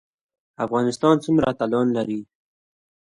[0.65, 2.19] افغانستان څومره اتلان لري؟